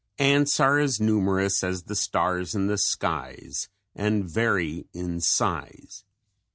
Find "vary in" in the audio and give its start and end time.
4.27-5.19